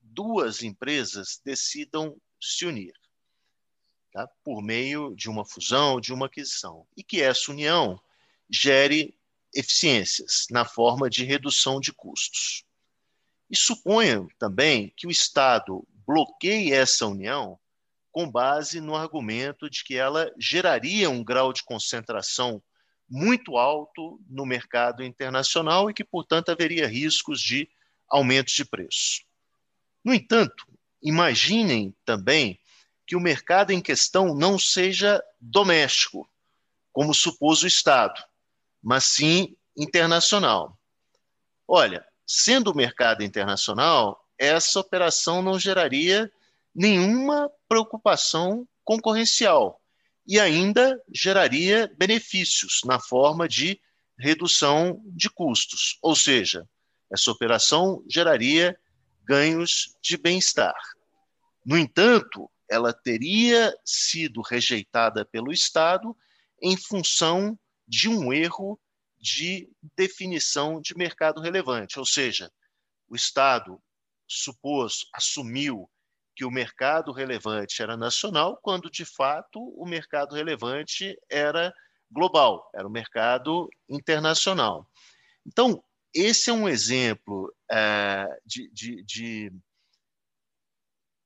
duas 0.00 0.62
empresas 0.62 1.40
decidam 1.44 2.16
se 2.40 2.66
unir 2.66 2.92
tá? 4.12 4.28
por 4.44 4.62
meio 4.62 5.14
de 5.14 5.28
uma 5.28 5.44
fusão, 5.44 6.00
de 6.00 6.12
uma 6.12 6.26
aquisição, 6.26 6.86
e 6.96 7.02
que 7.02 7.20
essa 7.22 7.50
união 7.50 8.00
gere 8.50 9.16
eficiências 9.54 10.46
na 10.50 10.64
forma 10.64 11.08
de 11.08 11.24
redução 11.24 11.80
de 11.80 11.92
custos. 11.92 12.64
E 13.50 13.56
suponham 13.56 14.28
também 14.38 14.92
que 14.96 15.06
o 15.06 15.10
Estado 15.10 15.86
bloqueie 16.06 16.72
essa 16.72 17.06
união 17.06 17.58
com 18.12 18.30
base 18.30 18.80
no 18.80 18.94
argumento 18.94 19.68
de 19.68 19.82
que 19.82 19.96
ela 19.96 20.30
geraria 20.38 21.08
um 21.08 21.24
grau 21.24 21.52
de 21.52 21.64
concentração 21.64 22.62
muito 23.08 23.56
alto 23.56 24.20
no 24.28 24.46
mercado 24.46 25.02
internacional 25.02 25.90
e 25.90 25.94
que, 25.94 26.04
portanto, 26.04 26.50
haveria 26.50 26.86
riscos 26.86 27.40
de 27.40 27.68
aumentos 28.08 28.52
de 28.52 28.64
preço. 28.64 29.22
No 30.04 30.12
entanto, 30.12 30.66
imaginem 31.02 31.94
também 32.04 32.58
que 33.06 33.16
o 33.16 33.20
mercado 33.20 33.72
em 33.72 33.80
questão 33.80 34.34
não 34.34 34.58
seja 34.58 35.22
doméstico, 35.40 36.28
como 36.92 37.14
supôs 37.14 37.62
o 37.62 37.66
Estado, 37.66 38.22
mas 38.82 39.04
sim 39.04 39.56
internacional. 39.76 40.78
Olha, 41.66 42.06
sendo 42.26 42.70
o 42.70 42.76
mercado 42.76 43.22
internacional, 43.22 44.26
essa 44.38 44.80
operação 44.80 45.42
não 45.42 45.58
geraria 45.58 46.30
nenhuma 46.74 47.50
preocupação 47.72 48.68
concorrencial 48.84 49.80
e 50.26 50.38
ainda 50.38 51.02
geraria 51.10 51.90
benefícios 51.96 52.82
na 52.84 53.00
forma 53.00 53.48
de 53.48 53.80
redução 54.18 55.02
de 55.06 55.30
custos, 55.30 55.98
ou 56.02 56.14
seja, 56.14 56.68
essa 57.10 57.30
operação 57.30 58.04
geraria 58.06 58.78
ganhos 59.24 59.96
de 60.02 60.18
bem-estar. 60.18 60.76
No 61.64 61.78
entanto, 61.78 62.50
ela 62.68 62.92
teria 62.92 63.74
sido 63.82 64.42
rejeitada 64.42 65.24
pelo 65.24 65.50
Estado 65.50 66.14
em 66.60 66.76
função 66.76 67.58
de 67.88 68.06
um 68.06 68.34
erro 68.34 68.78
de 69.18 69.66
definição 69.96 70.78
de 70.78 70.94
mercado 70.94 71.40
relevante, 71.40 71.98
ou 71.98 72.04
seja, 72.04 72.52
o 73.08 73.16
Estado 73.16 73.82
supôs, 74.28 75.06
assumiu 75.14 75.88
que 76.42 76.44
o 76.44 76.50
mercado 76.50 77.12
relevante 77.12 77.80
era 77.80 77.96
nacional, 77.96 78.58
quando 78.60 78.90
de 78.90 79.04
fato 79.04 79.60
o 79.76 79.86
mercado 79.86 80.34
relevante 80.34 81.16
era 81.30 81.72
global, 82.10 82.68
era 82.74 82.84
o 82.84 82.90
mercado 82.90 83.70
internacional. 83.88 84.84
Então, 85.46 85.84
esse 86.12 86.50
é 86.50 86.52
um 86.52 86.68
exemplo 86.68 87.54
é, 87.70 88.26
de, 88.44 88.68
de, 88.72 89.04
de 89.04 89.52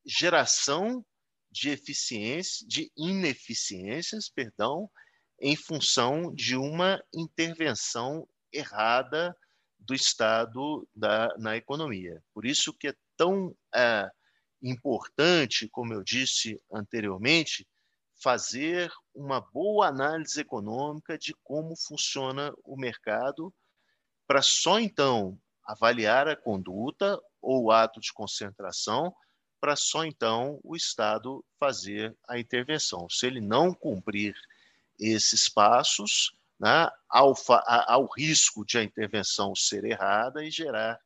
geração 0.04 1.02
de 1.50 1.70
eficiência, 1.70 2.66
de 2.68 2.92
ineficiências, 2.94 4.28
perdão, 4.28 4.86
em 5.40 5.56
função 5.56 6.30
de 6.34 6.56
uma 6.56 7.02
intervenção 7.14 8.28
errada 8.52 9.34
do 9.78 9.94
Estado 9.94 10.86
da, 10.94 11.34
na 11.38 11.56
economia. 11.56 12.22
Por 12.34 12.44
isso 12.44 12.70
que 12.74 12.88
é 12.88 12.94
tão 13.16 13.56
é, 13.74 14.10
importante, 14.68 15.68
como 15.68 15.92
eu 15.92 16.02
disse 16.02 16.60
anteriormente, 16.72 17.66
fazer 18.14 18.92
uma 19.14 19.40
boa 19.40 19.88
análise 19.88 20.40
econômica 20.40 21.18
de 21.18 21.34
como 21.44 21.76
funciona 21.76 22.52
o 22.64 22.76
mercado, 22.76 23.52
para 24.26 24.42
só 24.42 24.80
então 24.80 25.38
avaliar 25.64 26.28
a 26.28 26.36
conduta 26.36 27.20
ou 27.40 27.64
o 27.64 27.70
ato 27.70 28.00
de 28.00 28.12
concentração, 28.12 29.14
para 29.60 29.76
só 29.76 30.04
então 30.04 30.60
o 30.62 30.76
Estado 30.76 31.44
fazer 31.58 32.16
a 32.28 32.38
intervenção. 32.38 33.08
Se 33.08 33.26
ele 33.26 33.40
não 33.40 33.72
cumprir 33.72 34.34
esses 34.98 35.48
passos, 35.48 36.34
né, 36.58 36.88
ao, 37.08 37.34
ao 37.86 38.06
risco 38.06 38.64
de 38.64 38.78
a 38.78 38.82
intervenção 38.82 39.54
ser 39.54 39.84
errada 39.84 40.44
e 40.44 40.50
gerar 40.50 40.98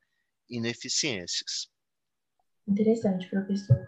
ineficiências. 0.49 1.70
Interessante, 2.67 3.29
professor. 3.29 3.85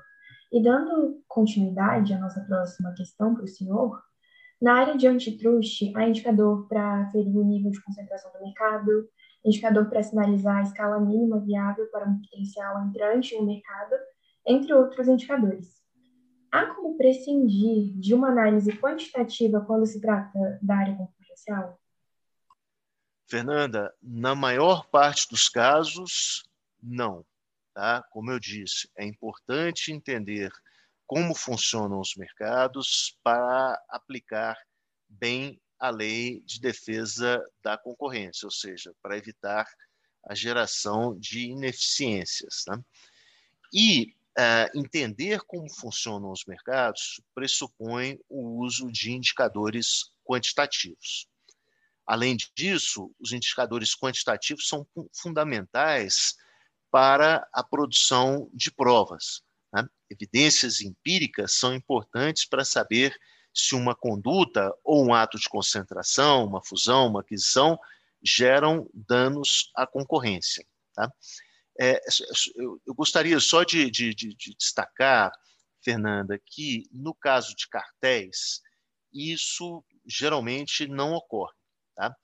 E 0.53 0.63
dando 0.63 1.23
continuidade 1.29 2.13
à 2.13 2.19
nossa 2.19 2.41
próxima 2.41 2.93
questão 2.95 3.35
para 3.35 3.45
o 3.45 3.49
senhor, 3.49 4.03
na 4.61 4.75
área 4.75 4.97
de 4.97 5.09
antitruste, 5.09 5.93
há 5.97 6.07
indicador 6.07 6.69
para 6.69 7.11
ferir 7.11 7.37
o 7.37 7.45
nível 7.45 7.71
de 7.71 7.83
concentração 7.83 8.31
do 8.33 8.45
mercado, 8.45 9.09
indicador 9.45 9.89
para 9.89 10.03
sinalizar 10.03 10.59
a 10.59 10.63
escala 10.63 11.01
mínima 11.01 11.41
viável 11.41 11.87
para 11.91 12.09
um 12.09 12.21
potencial 12.21 12.87
entrante 12.87 13.37
no 13.37 13.45
mercado, 13.45 13.97
entre 14.47 14.73
outros 14.73 15.09
indicadores. 15.09 15.83
Há 16.53 16.67
como 16.67 16.97
prescindir 16.97 17.93
de 17.99 18.15
uma 18.15 18.29
análise 18.29 18.73
quantitativa 18.79 19.61
quando 19.63 19.87
se 19.87 20.01
trata 20.01 20.59
da 20.63 20.77
área 20.77 20.95
concorrencial? 20.95 21.81
Fernanda, 23.27 23.93
na 24.03 24.35
maior 24.35 24.87
parte 24.91 25.29
dos 25.29 25.49
casos, 25.49 26.45
não. 26.81 27.25
Tá? 27.75 28.03
Como 28.11 28.31
eu 28.31 28.39
disse, 28.39 28.89
é 28.97 29.05
importante 29.05 29.93
entender 29.93 30.51
como 31.07 31.35
funcionam 31.35 32.01
os 32.01 32.15
mercados 32.17 33.19
para 33.23 33.81
aplicar 33.89 34.57
bem 35.09 35.61
a 35.79 35.91
lei 35.91 36.41
de 36.41 36.61
defesa 36.61 37.43
da 37.63 37.77
concorrência, 37.77 38.47
ou 38.47 38.51
seja, 38.51 38.95
para 39.03 39.17
evitar 39.17 39.67
a 40.25 40.35
geração 40.35 41.19
de 41.19 41.51
ineficiências. 41.51 42.65
Né? 42.69 42.83
E 43.73 44.15
Uh, 44.33 44.79
entender 44.79 45.43
como 45.43 45.69
funcionam 45.71 46.33
os 46.33 46.47
mercados 46.47 47.21
pressupõe 47.35 48.19
o 48.31 48.63
uso 48.65 48.91
de 48.91 49.13
indicadores 49.13 50.11
quantitativos. 50.25 51.29
Além 52.07 52.39
disso, 52.55 53.15
os 53.21 53.33
indicadores 53.33 53.95
quantitativos 53.95 54.67
são 54.67 54.87
fundamentais 55.15 56.35
para 56.93 57.49
a 57.55 57.65
produção 57.65 58.51
de 58.53 58.71
provas. 58.71 59.43
Né? 59.73 59.83
Evidências 60.11 60.83
empíricas 60.83 61.55
são 61.55 61.75
importantes 61.75 62.45
para 62.45 62.67
saber 62.67 63.19
se 63.55 63.75
uma 63.75 63.95
conduta 63.95 64.71
ou 64.85 65.03
um 65.07 65.15
ato 65.15 65.39
de 65.39 65.49
concentração, 65.49 66.45
uma 66.45 66.63
fusão, 66.63 67.09
uma 67.09 67.21
aquisição, 67.21 67.79
geram 68.23 68.89
danos 68.93 69.71
à 69.75 69.87
concorrência. 69.87 70.65
Tá? 70.95 71.11
É, 71.81 71.99
eu, 72.57 72.95
gostaria 72.95 73.41
só 73.41 73.65
de, 73.65 73.91
de, 73.91 74.15
de, 74.15 74.35
de, 74.35 74.55
destacar, 74.55 75.33
Fernanda, 75.83 76.39
que 76.45 76.85
no 76.93 77.15
caso 77.15 77.57
de 77.57 77.67
cartéis, 77.69 78.61
isso 79.13 79.83
geralmente 80.07 80.87
não 80.87 81.15
ocorre. 81.15 81.55
Tá? 81.97 82.15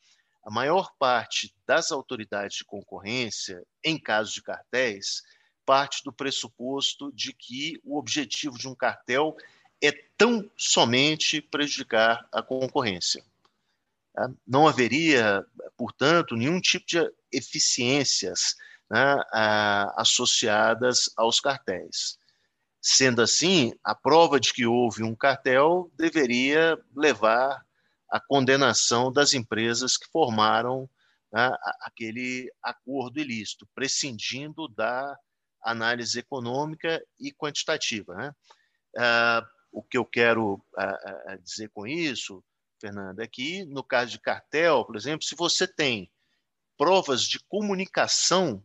A 0.45 0.51
maior 0.51 0.93
parte 0.99 1.55
das 1.67 1.93
autoridades 1.93 2.59
de 2.59 2.65
concorrência, 2.65 3.63
em 3.85 3.99
caso 3.99 4.33
de 4.33 4.43
cartéis, 4.43 5.23
parte 5.67 6.03
do 6.03 6.13
pressuposto 6.13 7.13
de 7.13 7.33
que 7.33 7.79
o 7.85 7.99
objetivo 7.99 8.57
de 8.57 8.67
um 8.67 8.75
cartel 8.75 9.37
é 9.83 9.93
tão 10.17 10.51
somente 10.57 11.41
prejudicar 11.41 12.27
a 12.33 12.43
concorrência. 12.43 13.23
Tá? 14.15 14.31
Não 14.47 14.67
haveria, 14.67 15.45
portanto, 15.77 16.37
nenhum 16.37 16.61
tipo 16.61 16.87
de 16.87 17.13
eficiências 17.31 18.57
né, 18.91 19.23
associadas 19.97 21.11
aos 21.17 21.39
cartéis. 21.41 22.19
Sendo 22.81 23.21
assim, 23.21 23.75
a 23.85 23.95
prova 23.95 24.41
de 24.41 24.53
que 24.53 24.65
houve 24.65 25.03
um 25.03 25.15
cartel 25.15 25.91
deveria 25.97 26.79
levar 26.97 27.67
à 28.11 28.21
condenação 28.21 29.13
das 29.13 29.35
empresas 29.35 29.97
que 29.97 30.11
formaram 30.11 30.89
né, 31.33 31.51
aquele 31.83 32.51
acordo 32.63 33.21
ilícito, 33.21 33.69
prescindindo 33.75 34.69
da 34.69 35.19
análise 35.63 36.19
econômica 36.19 37.05
e 37.19 37.33
quantitativa. 37.33 38.15
Né? 38.15 38.33
Ah, 38.97 39.47
o 39.73 39.83
que 39.83 39.99
eu 39.99 40.05
quero 40.05 40.65
a, 40.77 41.33
a 41.33 41.37
dizer 41.37 41.69
com 41.71 41.87
isso, 41.87 42.43
Fernanda, 42.81 43.23
é 43.23 43.27
que 43.27 43.65
no 43.67 43.83
caso 43.83 44.13
de 44.13 44.21
cartel, 44.21 44.85
por 44.85 44.97
exemplo, 44.97 45.25
se 45.25 45.35
você 45.37 45.67
tem 45.67 46.11
provas 46.77 47.23
de 47.23 47.41
comunicação 47.49 48.65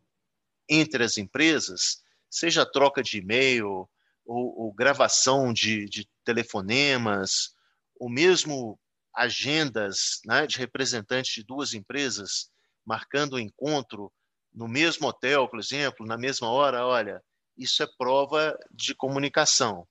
entre 0.69 1.03
as 1.03 1.17
empresas, 1.17 2.01
seja 2.29 2.65
troca 2.65 3.03
de 3.03 3.17
e-mail 3.17 3.89
ou, 4.25 4.61
ou 4.61 4.73
gravação 4.73 5.51
de, 5.51 5.85
de, 5.85 6.09
telefonemas, 6.23 7.55
ou 7.99 8.09
mesmo 8.09 8.79
agendas 9.13 10.21
né, 10.25 10.47
de 10.47 10.57
representantes 10.57 11.33
de 11.33 11.43
duas 11.43 11.73
empresas 11.73 12.49
marcando 12.85 13.33
o 13.33 13.35
um 13.37 13.39
encontro 13.39 14.11
no 14.53 14.67
mesmo 14.67 15.07
hotel, 15.07 15.47
por 15.47 15.59
exemplo, 15.59 16.05
na 16.05 16.17
mesma 16.17 16.49
hora, 16.49 16.85
olha, 16.85 17.23
isso 17.57 17.81
é 17.81 17.87
prova 17.97 18.57
de 18.71 18.93
comunicação, 18.93 19.87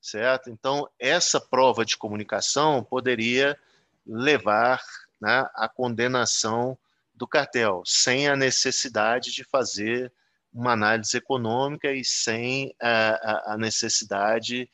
certo? 0.00 0.50
Então, 0.50 0.88
essa 0.98 1.40
prova 1.40 1.84
de 1.84 1.96
comunicação 1.96 2.82
poderia 2.82 3.58
levar 4.06 4.80
né, 5.20 5.46
à 5.54 5.68
condenação 5.68 6.78
do 7.14 7.26
cartel, 7.26 7.82
sem 7.84 8.28
a 8.28 8.36
necessidade 8.36 9.32
de 9.32 9.44
fazer 9.44 10.12
uma 10.52 10.72
análise 10.72 11.16
econômica 11.16 11.92
e 11.92 12.04
sem 12.04 12.74
a, 12.80 13.54
a 13.54 13.58
necessidade 13.58 14.70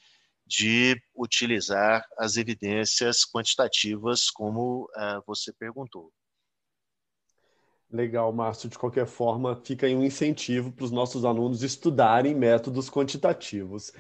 de 0.52 1.00
utilizar 1.16 2.04
as 2.18 2.36
evidências 2.36 3.24
quantitativas, 3.24 4.28
como 4.30 4.84
uh, 4.84 5.22
você 5.26 5.50
perguntou. 5.50 6.12
Legal, 7.90 8.30
Márcio. 8.32 8.68
De 8.68 8.78
qualquer 8.78 9.06
forma, 9.06 9.60
fica 9.64 9.86
aí 9.86 9.94
um 9.94 10.04
incentivo 10.04 10.70
para 10.70 10.84
os 10.84 10.90
nossos 10.90 11.24
alunos 11.24 11.62
estudarem 11.62 12.34
métodos 12.34 12.90
quantitativos. 12.90 13.92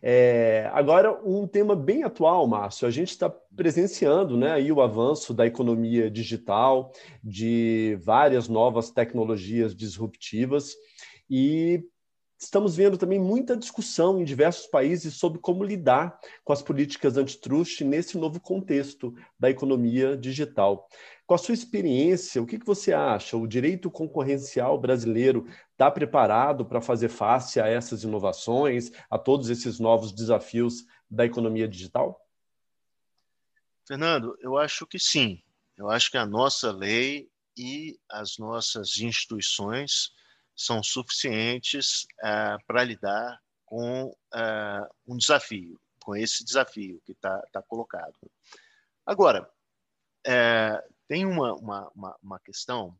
É, 0.00 0.70
agora, 0.72 1.12
um 1.24 1.46
tema 1.46 1.76
bem 1.76 2.04
atual, 2.04 2.46
Márcio, 2.46 2.88
a 2.88 2.90
gente 2.90 3.10
está 3.10 3.28
presenciando 3.28 4.36
né, 4.36 4.52
aí 4.52 4.72
o 4.72 4.80
avanço 4.80 5.34
da 5.34 5.46
economia 5.46 6.10
digital, 6.10 6.92
de 7.22 7.98
várias 8.02 8.48
novas 8.48 8.90
tecnologias 8.90 9.74
disruptivas, 9.74 10.74
e 11.28 11.82
estamos 12.38 12.76
vendo 12.76 12.96
também 12.96 13.18
muita 13.18 13.56
discussão 13.56 14.20
em 14.20 14.24
diversos 14.24 14.66
países 14.66 15.14
sobre 15.14 15.40
como 15.40 15.64
lidar 15.64 16.18
com 16.44 16.52
as 16.52 16.62
políticas 16.62 17.16
antitrust 17.16 17.82
nesse 17.82 18.16
novo 18.16 18.40
contexto 18.40 19.12
da 19.38 19.50
economia 19.50 20.16
digital. 20.16 20.88
Com 21.26 21.34
a 21.34 21.38
sua 21.38 21.52
experiência, 21.52 22.40
o 22.40 22.46
que, 22.46 22.58
você 22.64 22.92
acha? 22.92 23.36
O 23.36 23.46
direito 23.46 23.90
concorrencial 23.90 24.80
brasileiro 24.80 25.46
está 25.72 25.90
preparado 25.90 26.64
para 26.64 26.80
fazer 26.80 27.08
face 27.08 27.60
a 27.60 27.66
essas 27.66 28.04
inovações, 28.04 28.92
a 29.10 29.18
todos 29.18 29.50
esses 29.50 29.78
novos 29.78 30.12
desafios 30.12 30.86
da 31.10 31.26
economia 31.26 31.66
digital? 31.66 32.24
Fernando, 33.86 34.36
eu 34.40 34.56
acho 34.56 34.86
que 34.86 34.98
sim. 34.98 35.42
Eu 35.76 35.90
acho 35.90 36.10
que 36.10 36.16
a 36.16 36.26
nossa 36.26 36.70
lei 36.70 37.28
e 37.56 37.98
as 38.10 38.38
nossas 38.38 38.98
instituições 38.98 40.12
são 40.58 40.82
suficientes 40.82 42.02
uh, 42.20 42.58
para 42.66 42.82
lidar 42.82 43.40
com 43.64 44.06
uh, 44.06 44.94
um 45.06 45.16
desafio, 45.16 45.80
com 46.02 46.16
esse 46.16 46.44
desafio 46.44 47.00
que 47.06 47.12
está 47.12 47.40
tá 47.52 47.62
colocado. 47.62 48.18
Agora, 49.06 49.48
é, 50.26 50.82
tem 51.06 51.24
uma, 51.24 51.54
uma, 51.54 51.88
uma, 51.94 52.16
uma, 52.20 52.40
questão 52.40 52.98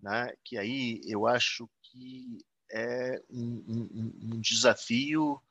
né, 0.00 0.32
que 0.44 0.56
aí 0.56 1.00
eu 1.04 1.26
acho 1.26 1.68
que 1.82 2.38
é 2.70 3.20
um, 3.28 3.64
um, 3.68 4.34
um 4.34 4.40
desafio 4.40 5.42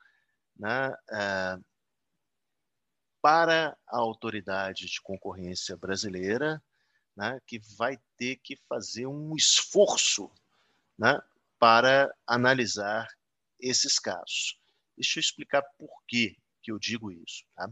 né, 0.56 0.94
é, 1.12 1.58
para 3.20 3.76
a 3.86 3.98
autoridade 3.98 4.86
de 4.86 5.00
concorrência 5.02 5.76
brasileira, 5.76 6.62
né, 7.14 7.40
que 7.46 7.58
vai 7.76 7.98
ter 8.16 8.36
que 8.36 8.56
fazer 8.68 9.06
um 9.06 9.36
esforço 9.36 10.30
né, 10.98 11.20
para 11.58 12.14
analisar 12.26 13.08
esses 13.60 13.98
casos. 13.98 14.58
Deixa 14.96 15.18
eu 15.18 15.20
explicar 15.20 15.62
por 15.78 15.90
que, 16.06 16.36
eu 16.66 16.78
digo 16.78 17.12
isso. 17.12 17.44
Tá? 17.54 17.70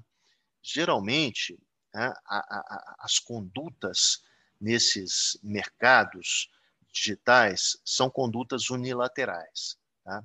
Geralmente, 0.62 1.58
né, 1.92 2.12
a, 2.26 2.38
a, 2.38 2.96
as 3.00 3.18
condutas 3.18 4.22
nesses 4.60 5.36
mercados 5.42 6.48
digitais 6.92 7.76
são 7.84 8.08
condutas 8.08 8.70
unilaterais. 8.70 9.76
Tá? 10.04 10.22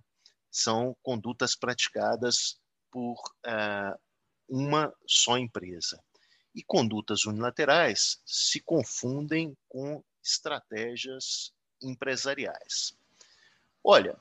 São 0.51 0.95
condutas 1.01 1.55
praticadas 1.55 2.59
por 2.91 3.19
uh, 3.45 3.99
uma 4.47 4.93
só 5.07 5.37
empresa. 5.37 6.01
E 6.53 6.63
condutas 6.63 7.25
unilaterais 7.25 8.21
se 8.25 8.59
confundem 8.59 9.57
com 9.67 10.03
estratégias 10.23 11.53
empresariais. 11.81 12.93
Olha, 13.83 14.19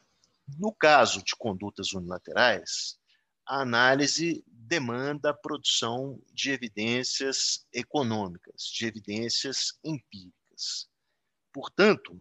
no 0.59 0.73
caso 0.73 1.23
de 1.23 1.37
condutas 1.37 1.93
unilaterais, 1.93 2.99
a 3.47 3.61
análise 3.61 4.45
demanda 4.47 5.31
a 5.31 5.35
produção 5.35 6.21
de 6.33 6.51
evidências 6.51 7.67
econômicas, 7.73 8.65
de 8.65 8.87
evidências 8.87 9.79
empíricas. 9.83 10.89
Portanto, 11.53 12.21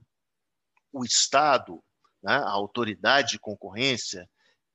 o 0.91 1.03
Estado, 1.03 1.83
né, 2.23 2.33
a 2.33 2.49
autoridade 2.49 3.31
de 3.31 3.39
concorrência, 3.39 4.29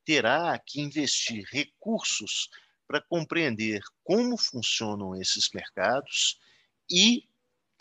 terá 0.05 0.57
que 0.59 0.81
investir 0.81 1.45
recursos 1.51 2.49
para 2.87 3.01
compreender 3.01 3.81
como 4.03 4.37
funcionam 4.37 5.15
esses 5.15 5.49
mercados 5.53 6.39
e 6.89 7.27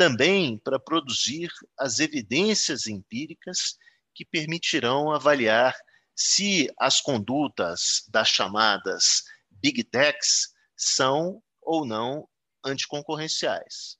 também 0.02 0.58
para 0.58 0.80
produzir 0.80 1.48
as 1.78 2.00
evidências 2.00 2.88
empíricas 2.88 3.78
que 4.12 4.24
permitirão 4.24 5.12
avaliar 5.12 5.76
se 6.12 6.68
as 6.76 7.00
condutas 7.00 8.04
das 8.08 8.26
chamadas 8.26 9.22
big 9.48 9.84
techs 9.84 10.52
são 10.76 11.40
ou 11.60 11.86
não 11.86 12.28
anticoncorrenciais. 12.64 13.96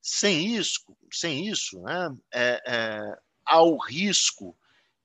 Sem 0.00 0.54
isso, 0.54 0.80
sem 1.12 1.48
isso 1.48 1.80
né, 1.80 2.16
é, 2.32 2.62
é, 2.64 3.18
há 3.44 3.60
o 3.62 3.78
risco 3.78 4.56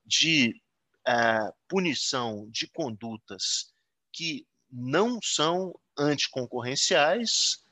de 0.05 0.61
é, 1.07 1.51
punição 1.67 2.47
de 2.51 2.67
condutas 2.67 3.73
que 4.13 4.45
não 4.71 5.19
são 5.19 5.73
anticoncorrenciais, 5.97 7.65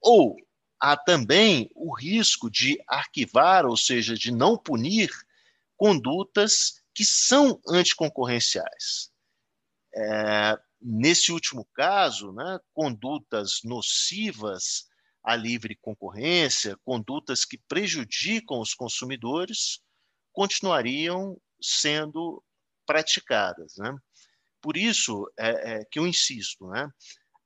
ou 0.00 0.36
há 0.82 0.96
também 0.96 1.70
o 1.76 1.94
risco 1.94 2.50
de 2.50 2.82
arquivar, 2.88 3.64
ou 3.64 3.76
seja, 3.76 4.16
de 4.16 4.32
não 4.32 4.58
punir 4.58 5.08
condutas 5.76 6.82
que 6.92 7.04
são 7.04 7.60
anticoncorrenciais. 7.68 9.12
É, 9.94 10.58
nesse 10.80 11.30
último 11.30 11.64
caso, 11.72 12.32
né, 12.32 12.58
condutas 12.74 13.60
nocivas 13.62 14.88
à 15.22 15.36
livre 15.36 15.78
concorrência, 15.80 16.76
condutas 16.84 17.44
que 17.44 17.58
prejudicam 17.68 18.58
os 18.58 18.74
consumidores, 18.74 19.80
continuariam 20.32 21.40
sendo 21.62 22.42
praticadas. 22.84 23.76
Né? 23.76 23.94
Por 24.60 24.76
isso 24.76 25.30
é, 25.38 25.74
é, 25.74 25.84
que 25.84 26.00
eu 26.00 26.08
insisto, 26.08 26.66
né? 26.66 26.90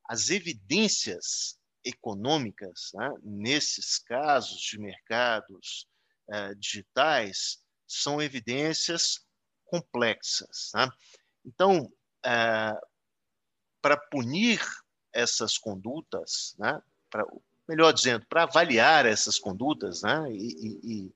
as 0.09 0.31
evidências 0.31 1.59
econômicas 1.87 2.90
né, 2.94 3.14
nesses 3.22 3.99
casos 3.99 4.61
de 4.61 4.79
mercados 4.79 5.87
é, 6.29 6.55
digitais 6.55 7.62
são 7.87 8.20
evidências 8.20 9.25
complexas. 9.64 10.72
Né? 10.75 10.88
Então, 11.44 11.90
é, 12.25 12.77
para 13.81 13.96
punir 13.96 14.61
essas 15.12 15.57
condutas, 15.57 16.57
né? 16.59 16.83
pra, 17.09 17.25
melhor 17.68 17.92
dizendo, 17.92 18.27
para 18.27 18.42
avaliar 18.42 19.07
essas 19.07 19.38
condutas 19.38 20.03
né? 20.03 20.27
e, 20.31 20.81
e, 20.83 21.12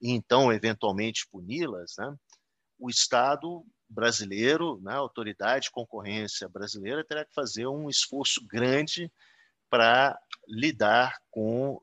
e 0.00 0.10
então, 0.10 0.52
eventualmente, 0.52 1.26
puni-las, 1.28 1.96
né? 1.98 2.14
o 2.78 2.88
Estado 2.88 3.64
brasileiro, 3.88 4.80
né? 4.82 4.92
a 4.92 4.98
autoridade 4.98 5.66
de 5.66 5.70
concorrência 5.70 6.48
brasileira, 6.48 7.04
terá 7.04 7.24
que 7.24 7.34
fazer 7.34 7.66
um 7.66 7.90
esforço 7.90 8.44
grande 8.46 9.12
para 9.74 10.16
lidar 10.46 11.16
com 11.32 11.80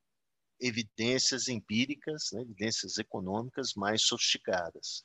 evidências 0.61 1.49
empíricas, 1.49 2.29
né, 2.31 2.41
evidências 2.41 2.97
econômicas 2.97 3.73
mais 3.75 4.03
sofisticadas. 4.03 5.03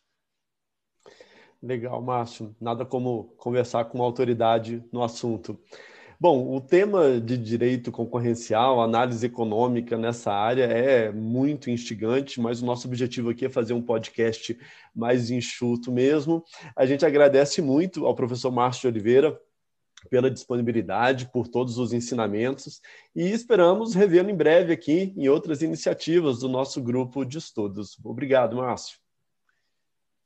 Legal, 1.60 2.00
Márcio. 2.00 2.54
Nada 2.60 2.86
como 2.86 3.34
conversar 3.38 3.86
com 3.86 3.98
uma 3.98 4.04
autoridade 4.04 4.84
no 4.92 5.02
assunto. 5.02 5.58
Bom, 6.20 6.54
o 6.54 6.60
tema 6.60 7.20
de 7.20 7.36
direito 7.36 7.90
concorrencial, 7.90 8.80
análise 8.80 9.26
econômica 9.26 9.98
nessa 9.98 10.32
área 10.32 10.66
é 10.66 11.10
muito 11.10 11.68
instigante, 11.68 12.40
mas 12.40 12.62
o 12.62 12.66
nosso 12.66 12.86
objetivo 12.86 13.30
aqui 13.30 13.46
é 13.46 13.50
fazer 13.50 13.72
um 13.72 13.82
podcast 13.82 14.56
mais 14.94 15.28
enxuto 15.28 15.90
mesmo. 15.90 16.44
A 16.76 16.86
gente 16.86 17.04
agradece 17.04 17.60
muito 17.60 18.06
ao 18.06 18.14
professor 18.14 18.52
Márcio 18.52 18.82
de 18.82 18.96
Oliveira 18.96 19.36
pela 20.06 20.30
disponibilidade, 20.30 21.30
por 21.32 21.48
todos 21.48 21.78
os 21.78 21.92
ensinamentos 21.92 22.80
e 23.14 23.30
esperamos 23.30 23.94
revê-lo 23.94 24.30
em 24.30 24.36
breve 24.36 24.72
aqui 24.72 25.12
em 25.16 25.28
outras 25.28 25.62
iniciativas 25.62 26.38
do 26.38 26.48
nosso 26.48 26.82
grupo 26.82 27.24
de 27.24 27.38
estudos. 27.38 27.98
Obrigado, 28.04 28.56
Márcio. 28.56 28.98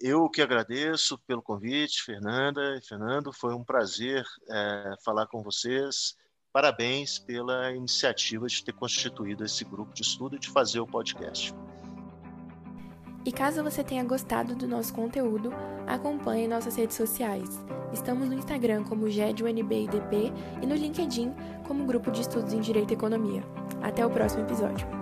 Eu 0.00 0.30
que 0.30 0.40
agradeço 0.40 1.18
pelo 1.26 1.42
convite, 1.42 2.02
Fernanda 2.02 2.76
e 2.76 2.82
Fernando. 2.82 3.32
Foi 3.32 3.54
um 3.54 3.62
prazer 3.62 4.24
é, 4.50 4.94
falar 5.04 5.26
com 5.26 5.42
vocês. 5.42 6.16
Parabéns 6.52 7.18
pela 7.18 7.70
iniciativa 7.72 8.46
de 8.46 8.64
ter 8.64 8.72
constituído 8.72 9.44
esse 9.44 9.62
grupo 9.64 9.92
de 9.92 10.02
estudo 10.02 10.36
e 10.36 10.38
de 10.38 10.48
fazer 10.48 10.80
o 10.80 10.86
podcast. 10.86 11.54
E 13.24 13.30
caso 13.30 13.62
você 13.62 13.84
tenha 13.84 14.02
gostado 14.02 14.54
do 14.54 14.66
nosso 14.66 14.94
conteúdo, 14.94 15.52
acompanhe 15.86 16.48
nossas 16.48 16.76
redes 16.76 16.96
sociais. 16.96 17.62
Estamos 17.92 18.28
no 18.28 18.34
Instagram 18.34 18.84
como 18.84 19.10
GEDUNBIDP 19.10 20.32
e 20.62 20.66
no 20.66 20.74
LinkedIn 20.74 21.34
como 21.66 21.84
Grupo 21.84 22.10
de 22.10 22.22
Estudos 22.22 22.52
em 22.52 22.60
Direito 22.60 22.92
e 22.92 22.94
Economia. 22.94 23.42
Até 23.82 24.04
o 24.04 24.10
próximo 24.10 24.44
episódio. 24.44 24.99